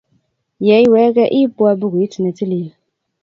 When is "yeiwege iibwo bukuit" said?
0.67-2.13